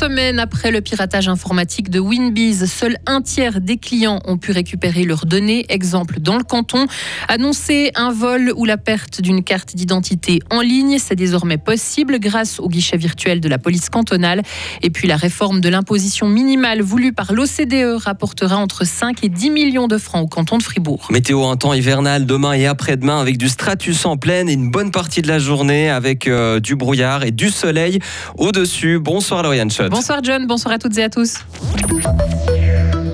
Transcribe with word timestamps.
semaine 0.00 0.38
après 0.38 0.70
le 0.70 0.80
piratage 0.80 1.28
informatique 1.28 1.90
de 1.90 2.00
Winbiz, 2.00 2.64
seul 2.72 2.96
un 3.06 3.20
tiers 3.20 3.60
des 3.60 3.76
clients 3.76 4.18
ont 4.24 4.38
pu 4.38 4.50
récupérer 4.50 5.04
leurs 5.04 5.26
données. 5.26 5.66
Exemple 5.68 6.20
dans 6.20 6.38
le 6.38 6.42
canton. 6.42 6.86
Annoncer 7.28 7.90
un 7.96 8.10
vol 8.10 8.50
ou 8.56 8.64
la 8.64 8.78
perte 8.78 9.20
d'une 9.20 9.44
carte 9.44 9.76
d'identité 9.76 10.38
en 10.50 10.62
ligne, 10.62 10.98
c'est 10.98 11.16
désormais 11.16 11.58
possible 11.58 12.18
grâce 12.18 12.60
au 12.60 12.68
guichet 12.70 12.96
virtuel 12.96 13.42
de 13.42 13.48
la 13.50 13.58
police 13.58 13.90
cantonale. 13.90 14.40
Et 14.80 14.88
puis 14.88 15.06
la 15.06 15.16
réforme 15.16 15.60
de 15.60 15.68
l'imposition 15.68 16.28
minimale 16.28 16.80
voulue 16.80 17.12
par 17.12 17.34
l'OCDE 17.34 18.02
rapportera 18.02 18.56
entre 18.56 18.86
5 18.86 19.22
et 19.22 19.28
10 19.28 19.50
millions 19.50 19.86
de 19.86 19.98
francs 19.98 20.24
au 20.24 20.28
canton 20.28 20.56
de 20.56 20.62
Fribourg. 20.62 21.08
Météo 21.10 21.44
un 21.44 21.56
temps 21.56 21.74
hivernal 21.74 22.24
demain 22.24 22.54
et 22.54 22.66
après-demain 22.66 23.20
avec 23.20 23.36
du 23.36 23.50
stratus 23.50 24.06
en 24.06 24.16
pleine 24.16 24.48
et 24.48 24.54
une 24.54 24.70
bonne 24.70 24.92
partie 24.92 25.20
de 25.20 25.28
la 25.28 25.38
journée 25.38 25.90
avec 25.90 26.26
euh, 26.26 26.58
du 26.58 26.74
brouillard 26.74 27.22
et 27.22 27.32
du 27.32 27.50
soleil 27.50 27.98
au-dessus. 28.38 28.98
Bonsoir 28.98 29.42
Lauriane 29.42 29.70
Schott. 29.70 29.89
Bonsoir 29.90 30.20
John, 30.22 30.46
bonsoir 30.46 30.74
à 30.74 30.78
toutes 30.78 30.96
et 30.98 31.02
à 31.02 31.08
tous. 31.08 31.38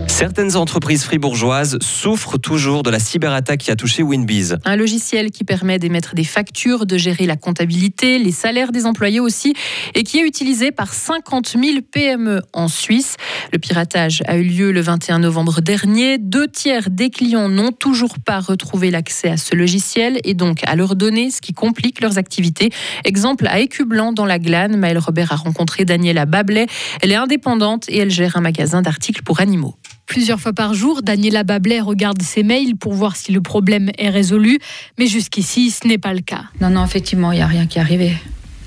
Certaines 0.09 0.57
entreprises 0.57 1.05
fribourgeoises 1.05 1.79
souffrent 1.81 2.39
toujours 2.39 2.83
de 2.83 2.89
la 2.89 2.99
cyberattaque 2.99 3.61
qui 3.61 3.71
a 3.71 3.77
touché 3.77 4.03
Winbiz. 4.03 4.57
Un 4.65 4.77
logiciel 4.77 5.31
qui 5.31 5.45
permet 5.45 5.79
d'émettre 5.79 6.15
des 6.15 6.25
factures, 6.25 6.87
de 6.87 6.97
gérer 6.97 7.27
la 7.27 7.37
comptabilité, 7.37 8.19
les 8.19 8.33
salaires 8.33 8.73
des 8.73 8.87
employés 8.87 9.21
aussi, 9.21 9.55
et 9.95 10.05
qui 10.05 10.19
est 10.19 10.27
utilisé 10.27 10.71
par 10.71 10.93
50 10.93 11.57
000 11.63 11.79
PME 11.91 12.41
en 12.55 12.69
Suisse. 12.69 13.17
Le 13.53 13.59
piratage 13.59 14.23
a 14.27 14.37
eu 14.37 14.43
lieu 14.43 14.73
le 14.73 14.81
21 14.81 15.21
novembre 15.21 15.61
dernier. 15.61 16.19
Deux 16.19 16.49
tiers 16.49 16.91
des 16.91 17.11
clients 17.11 17.49
n'ont 17.49 17.73
toujours 17.73 18.19
pas 18.19 18.41
retrouvé 18.41 18.91
l'accès 18.91 19.29
à 19.29 19.37
ce 19.37 19.55
logiciel 19.55 20.21
et 20.25 20.35
donc 20.35 20.63
à 20.67 20.77
leurs 20.77 20.97
données, 20.97 21.31
ce 21.31 21.41
qui 21.41 21.53
complique 21.53 22.01
leurs 22.01 22.19
activités. 22.19 22.71
Exemple 23.05 23.47
à 23.47 23.61
Écublanc 23.61 24.13
dans 24.13 24.27
la 24.27 24.39
Glane, 24.39 24.77
Maëlle 24.77 24.99
Robert 24.99 25.33
a 25.33 25.37
rencontré 25.37 25.85
Daniela 25.85 26.27
Bablet. 26.27 26.67
Elle 27.03 27.13
est 27.13 27.17
indépendante 27.17 27.89
et 27.89 27.99
elle 27.99 28.11
gère 28.11 28.37
un 28.37 28.41
magasin 28.41 28.83
d'articles 28.83 29.23
pour 29.23 29.41
animaux. 29.41 29.75
Plusieurs 30.07 30.41
fois 30.41 30.53
par 30.53 30.73
jour, 30.75 31.03
Daniela 31.03 31.43
Bablet 31.43 31.81
regarde 31.81 32.23
ses 32.23 32.45
mails 32.45 32.77
pour 32.77 32.95
voir 32.95 33.17
si 33.17 33.33
le 33.33 33.41
problème 33.41 33.91
est 33.99 34.09
résolu, 34.09 34.59
mais 34.99 35.09
jusqu'ici, 35.09 35.71
ce 35.71 35.87
n'est 35.87 35.99
pas 35.99 36.15
le 36.15 36.21
cas. 36.21 36.45
Non, 36.61 36.71
non, 36.71 36.85
effectivement, 36.85 37.33
il 37.33 37.37
n'y 37.37 37.43
a 37.43 37.47
rien 37.47 37.67
qui 37.67 37.79
est 37.79 37.81
arrivé. 37.81 38.13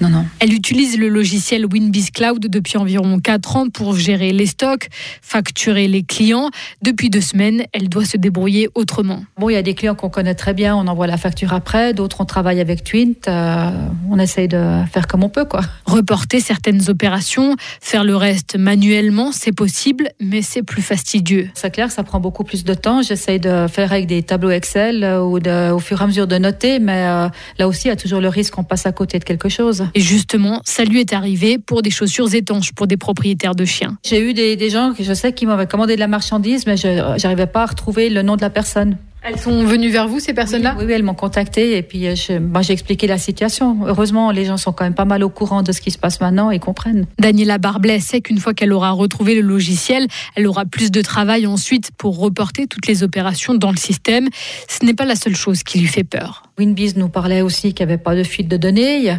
Non, 0.02 0.10
non. 0.10 0.26
Elle 0.40 0.54
utilise 0.54 0.98
le 0.98 1.10
logiciel 1.10 1.66
Winbiz 1.66 2.12
Cloud 2.12 2.48
depuis 2.48 2.78
environ 2.78 3.20
4 3.20 3.56
ans 3.56 3.70
pour 3.70 3.96
gérer 3.96 4.32
les 4.32 4.46
stocks, 4.46 4.88
facturer 5.22 5.88
les 5.88 6.04
clients. 6.04 6.50
Depuis 6.82 7.10
deux 7.10 7.22
semaines, 7.22 7.64
elle 7.74 7.90
doit 7.90 8.06
se 8.06 8.18
débrouiller 8.18 8.70
autrement. 8.76 9.24
Bon, 9.38 9.50
il 9.50 9.54
y 9.54 9.58
a 9.58 9.62
des 9.62 9.74
clients 9.74 9.96
qu'on 9.96 10.10
connaît 10.10 10.36
très 10.36 10.54
bien, 10.54 10.76
on 10.76 10.88
envoie 10.88 11.08
la 11.08 11.18
facture 11.18 11.54
après. 11.54 11.94
D'autres, 11.94 12.22
on 12.22 12.26
travaille 12.26 12.62
avec 12.62 12.84
Twint. 12.84 13.28
Euh, 13.28 13.72
on 14.10 14.20
essaye 14.20 14.48
de 14.48 14.82
faire 14.92 15.08
comme 15.08 15.24
on 15.24 15.30
peut, 15.30 15.46
quoi. 15.46 15.62
Reporter 15.86 16.40
certaines 16.40 16.90
opérations, 16.90 17.56
faire 17.82 18.04
le 18.04 18.16
reste 18.16 18.58
manuellement, 18.58 19.32
c'est 19.32 19.52
possible, 19.52 20.10
mais 20.22 20.42
c'est 20.42 20.64
plus 20.64 20.82
fastidieux. 20.82 21.50
C'est 21.56 21.72
clair, 21.72 21.92
ça 21.92 22.04
prend 22.04 22.20
beaucoup 22.20 22.44
plus 22.44 22.64
de 22.64 22.74
temps. 22.74 23.02
J'essaye 23.02 23.40
de 23.40 23.68
faire 23.68 23.92
avec 23.92 24.08
des 24.08 24.24
tableaux 24.24 24.52
Excel 24.52 25.04
ou 25.04 25.40
de, 25.40 25.72
au 25.72 25.80
fur 25.80 26.00
et 26.00 26.04
à 26.04 26.08
mesure 26.08 26.28
de 26.28 26.38
noter, 26.38 26.80
mais 26.80 27.06
euh, 27.06 27.28
là 27.58 27.68
aussi, 27.68 27.88
il 27.88 27.90
y 27.90 27.92
a 27.92 27.96
toujours 27.96 28.22
le 28.22 28.30
risque 28.30 28.54
qu'on 28.54 28.64
passe 28.64 28.86
à 28.86 28.92
côté 28.92 29.20
de 29.20 29.24
quelque 29.24 29.50
chose. 29.50 29.86
Et 29.96 30.02
justement, 30.02 30.62
ça 30.66 30.84
lui 30.84 31.00
est 31.00 31.14
arrivé 31.14 31.58
pour 31.58 31.82
des 31.82 31.92
chaussures 31.92 32.34
étanches 32.34 32.72
pour 32.74 32.88
des 32.88 32.98
propriétaires 32.98 33.56
de 33.56 33.66
chiens. 33.66 33.98
J'ai 34.06 34.22
eu 34.22 34.34
des, 34.34 34.56
des 34.56 34.70
gens 34.70 34.94
que 34.98 35.04
je 35.04 35.14
sais 35.14 35.34
qui 35.34 35.46
m'avaient 35.46 35.68
commandé 35.68 35.96
de 35.96 36.00
la 36.00 36.08
marchandise, 36.08 36.66
mais 36.66 36.78
je 36.78 37.22
n'arrivais 37.22 37.48
pas 37.48 37.64
à 37.64 37.66
retrouver 37.68 38.10
le 38.10 38.22
nom 38.22 38.36
de 38.36 38.42
la 38.42 38.50
personne. 38.50 38.98
Elles 39.22 39.38
sont 39.38 39.66
venues 39.66 39.90
vers 39.90 40.08
vous, 40.08 40.22
ces 40.22 40.34
personnes-là? 40.34 40.76
Oui, 40.80 40.86
oui, 40.88 40.94
elles 40.94 41.04
m'ont 41.04 41.14
contacté 41.14 41.76
et 41.76 41.82
puis 41.82 42.16
je, 42.16 42.40
moi, 42.40 42.62
j'ai 42.62 42.72
expliqué 42.72 43.06
la 43.06 43.18
situation. 43.18 43.80
Heureusement, 43.86 44.32
les 44.32 44.46
gens 44.46 44.56
sont 44.56 44.72
quand 44.72 44.86
même 44.86 44.94
pas 44.94 45.04
mal 45.04 45.26
au 45.26 45.30
courant 45.30 45.62
de 45.62 45.74
ce 45.74 45.82
qui 45.82 45.92
se 45.92 45.98
passe 45.98 46.22
maintenant 46.22 46.52
et 46.52 46.60
comprennent. 46.60 47.06
Daniela 47.20 47.58
Barblet 47.58 48.00
sait 48.00 48.22
qu'une 48.22 48.38
fois 48.38 48.54
qu'elle 48.54 48.72
aura 48.72 48.92
retrouvé 48.92 49.36
le 49.36 49.42
logiciel, 49.42 50.08
elle 50.36 50.48
aura 50.48 50.64
plus 50.64 50.90
de 50.90 51.02
travail 51.02 51.48
ensuite 51.48 51.92
pour 51.98 52.18
reporter 52.18 52.66
toutes 52.68 52.88
les 52.88 53.04
opérations 53.04 53.54
dans 53.54 53.72
le 53.72 53.78
système. 53.78 54.30
Ce 54.70 54.86
n'est 54.86 54.94
pas 54.94 55.06
la 55.06 55.18
seule 55.18 55.36
chose 55.36 55.64
qui 55.64 55.80
lui 55.80 55.88
fait 55.88 56.06
peur. 56.06 56.44
Winbiz 56.60 56.98
nous 56.98 57.08
parlait 57.08 57.42
aussi 57.42 57.74
qu'il 57.74 57.86
n'y 57.86 57.94
avait 57.94 58.02
pas 58.02 58.16
de 58.16 58.24
fuite 58.24 58.50
de 58.50 58.58
données. 58.58 59.16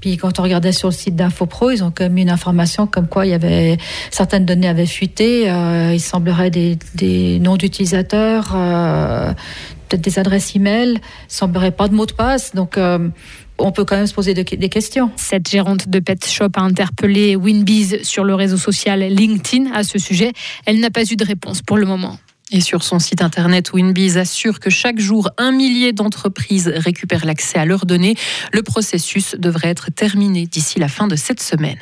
Puis 0.00 0.18
quand 0.18 0.38
on 0.38 0.42
regardait 0.42 0.72
sur 0.72 0.88
le 0.88 0.94
site 0.94 1.16
d'InfoPro, 1.16 1.70
ils 1.70 1.82
ont 1.82 1.90
quand 1.90 2.04
même 2.04 2.18
une 2.18 2.30
information 2.30 2.86
comme 2.86 3.08
quoi 3.08 3.24
il 3.24 3.30
y 3.30 3.34
avait 3.34 3.78
certaines 4.10 4.44
données 4.44 4.68
avaient 4.68 4.86
fuité. 4.86 5.50
Euh, 5.50 5.92
il 5.94 6.00
semblerait 6.00 6.50
des, 6.50 7.38
noms 7.40 7.56
d'utilisateurs, 7.56 8.52
euh, 8.54 9.32
peut-être 9.88 10.02
des 10.02 10.18
adresses 10.18 10.54
e-mail. 10.54 10.98
Il 11.00 11.34
semblerait 11.34 11.70
pas 11.70 11.88
de 11.88 11.94
mot 11.94 12.04
de 12.04 12.12
passe. 12.12 12.54
Donc 12.54 12.76
euh, 12.76 13.08
on 13.58 13.72
peut 13.72 13.84
quand 13.84 13.96
même 13.96 14.06
se 14.06 14.14
poser 14.14 14.34
de, 14.34 14.42
des 14.42 14.68
questions. 14.68 15.10
Cette 15.16 15.48
gérante 15.48 15.88
de 15.88 15.98
pet 15.98 16.22
shop 16.26 16.50
a 16.56 16.60
interpellé 16.60 17.36
Winbiz 17.36 18.02
sur 18.02 18.24
le 18.24 18.34
réseau 18.34 18.58
social 18.58 19.00
LinkedIn 19.00 19.72
à 19.72 19.82
ce 19.82 19.98
sujet. 19.98 20.32
Elle 20.66 20.80
n'a 20.80 20.90
pas 20.90 21.04
eu 21.10 21.16
de 21.16 21.24
réponse 21.24 21.62
pour 21.62 21.78
le 21.78 21.86
moment. 21.86 22.18
Et 22.52 22.60
sur 22.60 22.82
son 22.82 22.98
site 22.98 23.22
internet, 23.22 23.72
Winbiz 23.72 24.18
assure 24.18 24.60
que 24.60 24.68
chaque 24.68 25.00
jour, 25.00 25.30
un 25.38 25.52
millier 25.52 25.92
d'entreprises 25.92 26.68
récupèrent 26.68 27.24
l'accès 27.24 27.58
à 27.58 27.64
leurs 27.64 27.86
données. 27.86 28.14
Le 28.52 28.62
processus 28.62 29.34
devrait 29.38 29.70
être 29.70 29.90
terminé 29.90 30.46
d'ici 30.46 30.78
la 30.78 30.88
fin 30.88 31.08
de 31.08 31.16
cette 31.16 31.40
semaine. 31.40 31.78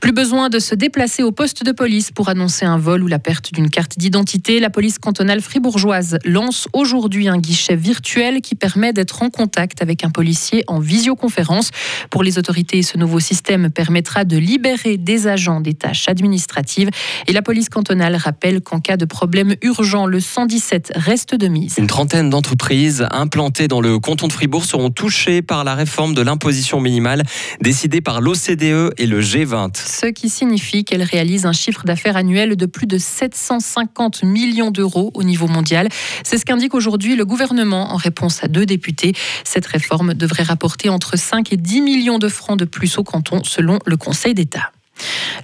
Plus 0.00 0.12
besoin 0.12 0.48
de 0.48 0.58
se 0.58 0.74
déplacer 0.74 1.22
au 1.22 1.32
poste 1.32 1.64
de 1.64 1.72
police 1.72 2.10
pour 2.12 2.28
annoncer 2.28 2.64
un 2.64 2.78
vol 2.78 3.02
ou 3.02 3.08
la 3.08 3.18
perte 3.18 3.52
d'une 3.52 3.68
carte 3.68 3.98
d'identité. 3.98 4.60
La 4.60 4.70
police 4.70 4.98
cantonale 4.98 5.40
fribourgeoise 5.40 6.18
lance 6.24 6.68
aujourd'hui 6.72 7.28
un 7.28 7.38
guichet 7.38 7.74
virtuel 7.74 8.40
qui 8.40 8.54
permet 8.54 8.92
d'être 8.92 9.22
en 9.22 9.30
contact 9.30 9.82
avec 9.82 10.04
un 10.04 10.10
policier 10.10 10.64
en 10.68 10.78
visioconférence. 10.78 11.70
Pour 12.10 12.22
les 12.22 12.38
autorités, 12.38 12.82
ce 12.82 12.96
nouveau 12.96 13.20
système 13.20 13.70
permettra 13.70 14.24
de 14.24 14.36
libérer 14.36 14.96
des 14.96 15.26
agents 15.26 15.60
des 15.60 15.74
tâches 15.74 16.08
administratives. 16.08 16.90
Et 17.26 17.32
la 17.32 17.42
police 17.42 17.68
cantonale 17.68 18.16
rappelle 18.16 18.60
qu'en 18.60 18.80
cas 18.80 18.96
de 18.96 19.04
problème 19.04 19.56
urgent, 19.62 20.06
le 20.06 20.20
117 20.20 20.92
reste 20.94 21.34
de 21.34 21.48
mise. 21.48 21.74
Une 21.78 21.86
trentaine 21.86 22.30
d'entreprises 22.30 23.06
implantées 23.10 23.68
dans 23.68 23.80
le 23.80 23.98
canton 23.98 24.28
de 24.28 24.32
Fribourg 24.32 24.64
seront 24.64 24.90
touchées 24.90 25.42
par 25.42 25.64
la 25.64 25.74
réforme 25.74 26.14
de 26.14 26.22
l'imposition 26.22 26.80
minimale 26.80 27.22
décidée 27.60 28.00
par 28.00 28.20
l'OCDE 28.20 28.92
et 28.96 29.06
le 29.06 29.20
G20 29.28 29.76
ce 29.76 30.06
qui 30.06 30.30
signifie 30.30 30.84
qu'elle 30.84 31.02
réalise 31.02 31.44
un 31.44 31.52
chiffre 31.52 31.84
d'affaires 31.84 32.16
annuel 32.16 32.56
de 32.56 32.64
plus 32.64 32.86
de 32.86 32.96
750 32.96 34.22
millions 34.22 34.70
d'euros 34.70 35.10
au 35.12 35.22
niveau 35.22 35.46
mondial. 35.46 35.88
C'est 36.24 36.38
ce 36.38 36.46
qu'indique 36.46 36.74
aujourd'hui 36.74 37.14
le 37.14 37.26
gouvernement 37.26 37.92
en 37.92 37.96
réponse 37.96 38.42
à 38.42 38.48
deux 38.48 38.64
députés. 38.64 39.12
Cette 39.44 39.66
réforme 39.66 40.14
devrait 40.14 40.44
rapporter 40.44 40.88
entre 40.88 41.18
5 41.18 41.52
et 41.52 41.58
10 41.58 41.82
millions 41.82 42.18
de 42.18 42.28
francs 42.28 42.58
de 42.58 42.64
plus 42.64 42.96
au 42.96 43.04
canton, 43.04 43.42
selon 43.44 43.78
le 43.84 43.98
Conseil 43.98 44.32
d'État. 44.32 44.72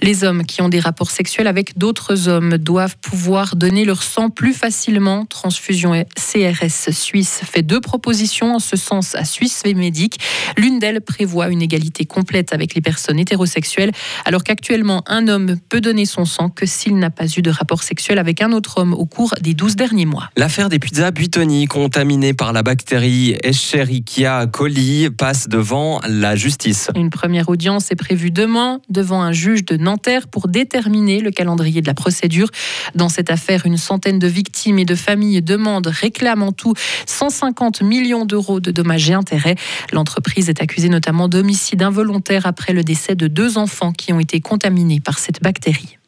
Les 0.03 0.25
hommes 0.25 0.45
qui 0.45 0.63
ont 0.63 0.69
des 0.69 0.81
rapports 0.81 1.11
sexuels 1.11 1.47
avec 1.47 1.79
d'autres 1.79 2.29
hommes 2.29 2.59
doivent 2.59 2.97
pouvoir 2.99 3.57
donner 3.57 3.85
leur 3.85 4.03
sang 4.03 4.31
plus 4.31 4.53
facilement. 4.53 5.25
Transfusion 5.27 5.93
CRS 6.17 6.93
Suisse 6.93 7.41
fait 7.45 7.63
deux 7.63 7.81
propositions 7.81 8.55
en 8.55 8.59
ce 8.59 8.77
sens 8.77 9.15
à 9.15 9.25
Suisse 9.25 9.63
Médic. 9.65 10.19
L'une 10.57 10.79
d'elles 10.79 11.01
prévoit 11.01 11.49
une 11.49 11.63
égalité 11.63 12.05
complète 12.05 12.53
avec 12.53 12.75
les 12.75 12.81
personnes 12.81 13.19
hétérosexuelles, 13.19 13.93
alors 14.25 14.45
qu'actuellement 14.45 15.03
un 15.07 15.29
homme 15.29 15.57
peut 15.69 15.81
donner 15.81 16.07
son 16.07 16.25
sang 16.25 16.49
que 16.49 16.67
s'il 16.67 16.99
n'a 16.99 17.11
pas 17.11 17.27
eu 17.27 17.43
de 17.43 17.51
rapport 17.51 17.83
sexuel 17.83 18.19
avec 18.19 18.43
un 18.43 18.53
autre 18.53 18.79
homme 18.79 18.95
au 18.95 19.07
cours 19.07 19.35
des 19.41 19.55
12 19.55 19.77
derniers 19.77 20.07
mois. 20.07 20.31
L'affaire 20.37 20.69
des 20.69 20.79
pizzas 20.79 21.11
Buitoni 21.11 21.67
contaminées 21.67 22.35
par 22.35 22.53
la 22.53 22.63
bactérie 22.63 23.37
Escherichia 23.43 24.47
coli 24.47 25.09
passe 25.11 25.49
devant 25.49 26.01
la 26.07 26.37
justice. 26.37 26.91
Une 26.95 27.11
première 27.11 27.49
audience 27.49 27.91
est 27.91 27.97
prévue 27.97 28.31
demain 28.31 28.81
devant 28.89 29.23
un 29.23 29.33
juge 29.45 29.67
de 29.67 29.77
Nanterre 29.77 30.27
pour 30.27 30.49
déterminer 30.49 31.21
le 31.21 31.31
calendrier 31.31 31.83
de 31.83 31.87
la 31.87 31.93
procédure. 31.93 32.49
Dans 32.95 33.11
cette 33.11 33.31
affaire, 33.31 33.67
une 33.67 33.77
centaine 33.77 34.19
de 34.19 34.27
victimes 34.27 34.79
et 34.79 34.87
de 34.87 34.95
familles 34.95 35.43
demandent, 35.43 35.87
réclament 35.87 36.45
en 36.45 36.53
tout 36.53 36.73
150 37.07 37.83
millions 37.83 38.25
d'euros 38.25 38.61
de 38.61 38.71
dommages 38.71 39.11
et 39.11 39.15
intérêts. 39.15 39.57
L'entreprise 39.93 40.49
est 40.49 40.63
accusée 40.63 40.89
notamment 40.89 41.29
d'homicide 41.29 41.83
involontaire 41.83 42.47
après 42.47 42.73
le 42.73 42.83
décès 42.83 43.15
de 43.15 43.27
deux 43.27 43.59
enfants 43.59 43.93
qui 43.93 44.15
ont 44.15 44.21
été 44.21 44.41
contaminés 44.41 45.01
par 45.01 45.19
cette 45.19 45.43
bactérie. 45.43 45.99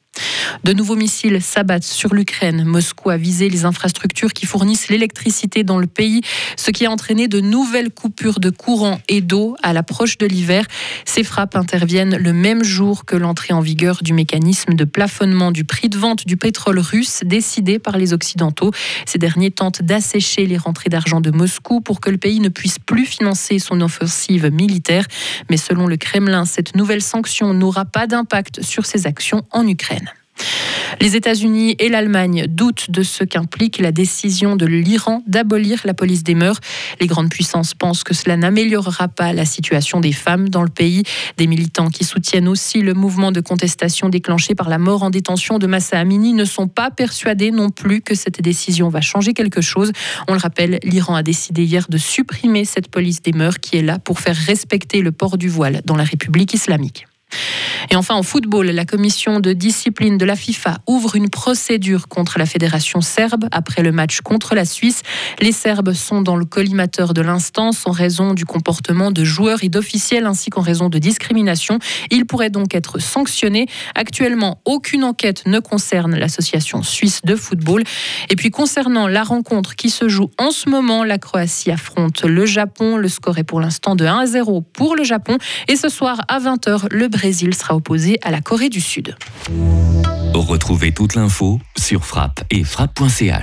De 0.64 0.72
nouveaux 0.72 0.96
missiles 0.96 1.42
s'abattent 1.42 1.84
sur 1.84 2.14
l'Ukraine. 2.14 2.64
Moscou 2.64 3.10
a 3.10 3.16
visé 3.16 3.48
les 3.48 3.64
infrastructures 3.64 4.32
qui 4.32 4.46
fournissent 4.46 4.88
l'électricité 4.88 5.64
dans 5.64 5.78
le 5.78 5.86
pays, 5.86 6.22
ce 6.56 6.70
qui 6.70 6.86
a 6.86 6.90
entraîné 6.90 7.28
de 7.28 7.40
nouvelles 7.40 7.90
coupures 7.90 8.40
de 8.40 8.50
courant 8.50 9.00
et 9.08 9.20
d'eau 9.20 9.56
à 9.62 9.72
l'approche 9.72 10.18
de 10.18 10.26
l'hiver. 10.26 10.64
Ces 11.04 11.22
frappes 11.22 11.56
interviennent 11.56 12.16
le 12.16 12.32
même 12.32 12.64
jour 12.64 13.04
que 13.04 13.16
l'entrée 13.16 13.52
en 13.52 13.60
vigueur 13.60 14.02
du 14.02 14.12
mécanisme 14.12 14.74
de 14.74 14.84
plafonnement 14.84 15.52
du 15.52 15.64
prix 15.64 15.88
de 15.88 15.98
vente 15.98 16.26
du 16.26 16.36
pétrole 16.36 16.78
russe 16.78 17.20
décidé 17.24 17.78
par 17.78 17.98
les 17.98 18.12
Occidentaux. 18.12 18.72
Ces 19.06 19.18
derniers 19.18 19.50
tentent 19.50 19.82
d'assécher 19.82 20.46
les 20.46 20.56
rentrées 20.56 20.90
d'argent 20.90 21.20
de 21.20 21.30
Moscou 21.30 21.80
pour 21.80 22.00
que 22.00 22.10
le 22.10 22.18
pays 22.18 22.40
ne 22.40 22.48
puisse 22.48 22.78
plus 22.78 23.06
financer 23.06 23.58
son 23.58 23.80
offensive 23.80 24.50
militaire. 24.50 25.06
Mais 25.50 25.56
selon 25.56 25.86
le 25.86 25.96
Kremlin, 25.96 26.44
cette 26.44 26.74
nouvelle 26.74 27.02
sanction 27.02 27.54
n'aura 27.54 27.84
pas 27.84 28.06
d'impact 28.06 28.62
sur 28.62 28.86
ses 28.86 29.06
actions 29.06 29.42
en 29.50 29.66
Ukraine. 29.66 30.05
Les 31.00 31.16
États-Unis 31.16 31.76
et 31.78 31.88
l'Allemagne 31.88 32.46
doutent 32.48 32.90
de 32.90 33.02
ce 33.02 33.24
qu'implique 33.24 33.78
la 33.78 33.92
décision 33.92 34.56
de 34.56 34.66
l'Iran 34.66 35.22
d'abolir 35.26 35.80
la 35.84 35.94
police 35.94 36.22
des 36.22 36.34
mœurs. 36.34 36.60
Les 37.00 37.06
grandes 37.06 37.30
puissances 37.30 37.74
pensent 37.74 38.04
que 38.04 38.14
cela 38.14 38.36
n'améliorera 38.36 39.08
pas 39.08 39.32
la 39.32 39.44
situation 39.44 40.00
des 40.00 40.12
femmes 40.12 40.48
dans 40.48 40.62
le 40.62 40.68
pays. 40.68 41.02
Des 41.36 41.46
militants 41.46 41.88
qui 41.88 42.04
soutiennent 42.04 42.48
aussi 42.48 42.82
le 42.82 42.94
mouvement 42.94 43.32
de 43.32 43.40
contestation 43.40 44.08
déclenché 44.08 44.54
par 44.54 44.68
la 44.68 44.78
mort 44.78 45.02
en 45.02 45.10
détention 45.10 45.58
de 45.58 45.66
Massa 45.66 45.98
Amini 45.98 46.32
ne 46.32 46.44
sont 46.44 46.68
pas 46.68 46.90
persuadés 46.90 47.50
non 47.50 47.70
plus 47.70 48.00
que 48.00 48.14
cette 48.14 48.40
décision 48.40 48.88
va 48.88 49.00
changer 49.00 49.34
quelque 49.34 49.60
chose. 49.60 49.92
On 50.28 50.32
le 50.32 50.40
rappelle, 50.40 50.78
l'Iran 50.82 51.14
a 51.14 51.22
décidé 51.22 51.64
hier 51.64 51.86
de 51.88 51.98
supprimer 51.98 52.64
cette 52.64 52.88
police 52.88 53.22
des 53.22 53.32
mœurs 53.32 53.58
qui 53.58 53.76
est 53.76 53.82
là 53.82 53.98
pour 53.98 54.20
faire 54.20 54.36
respecter 54.36 55.02
le 55.02 55.12
port 55.12 55.38
du 55.38 55.48
voile 55.48 55.82
dans 55.84 55.96
la 55.96 56.04
République 56.04 56.54
islamique. 56.54 57.06
Et 57.90 57.96
enfin, 57.96 58.14
en 58.14 58.23
football, 58.23 58.67
la 58.67 58.84
commission 58.84 59.40
de 59.40 59.52
discipline 59.52 60.19
de 60.19 60.25
la 60.25 60.37
FIFA 60.37 60.78
ouvre 60.87 61.17
une 61.17 61.28
procédure 61.28 62.08
contre 62.08 62.38
la 62.38 62.46
fédération 62.46 63.00
serbe 63.00 63.46
après 63.52 63.82
le 63.82 63.93
match 63.93 64.20
contre 64.20 64.55
la 64.55 64.64
Suisse. 64.64 65.02
Les 65.40 65.52
Serbes 65.52 65.93
sont 65.93 66.20
dans 66.20 66.37
le 66.37 66.44
collimateur 66.44 67.14
de 67.14 67.20
l'instance 67.20 67.87
en 67.87 67.93
raison 67.93 68.34
du 68.34 68.44
comportement 68.44 69.11
de 69.11 69.25
joueurs 69.25 69.62
et 69.62 69.69
d'officiels 69.69 70.26
ainsi 70.26 70.50
qu'en 70.50 70.62
raison 70.62 70.88
de 70.88 70.99
discrimination. 70.99 71.78
Ils 72.11 72.26
pourraient 72.26 72.50
donc 72.50 72.75
être 72.75 72.99
sanctionnés. 72.99 73.67
Actuellement, 73.94 74.61
aucune 74.64 75.05
enquête 75.05 75.44
ne 75.46 75.61
concerne 75.61 76.17
l'association 76.17 76.82
suisse 76.82 77.20
de 77.25 77.37
football. 77.37 77.84
Et 78.31 78.37
puis 78.37 78.50
concernant 78.50 79.06
la 79.06 79.23
rencontre 79.23 79.76
qui 79.76 79.90
se 79.90 80.08
joue 80.08 80.31
en 80.38 80.50
ce 80.50 80.69
moment, 80.69 81.05
la 81.05 81.19
Croatie 81.19 81.70
affronte 81.70 82.25
le 82.25 82.46
Japon. 82.46 82.96
Le 82.96 83.08
score 83.08 83.38
est 83.38 83.44
pour 83.44 83.61
l'instant 83.61 83.94
de 83.96 84.05
1 84.05 84.19
à 84.19 84.26
0 84.26 84.62
pour 84.62 84.96
le 84.96 85.05
Japon. 85.05 85.38
Et 85.69 85.76
ce 85.76 85.88
soir 85.88 86.20
à 86.28 86.40
20h, 86.40 86.87
le 86.90 87.08
Brésil 87.16 87.54
sera 87.54 87.74
opposé 87.74 88.18
à 88.20 88.30
la 88.30 88.42
Corée 88.42 88.68
du 88.68 88.82
Sud. 88.82 89.16
Retrouvez 90.34 90.92
toute 90.92 91.14
l'info 91.14 91.58
sur 91.78 92.04
frappe 92.04 92.44
et 92.50 92.62
frappe.ch. 92.62 93.32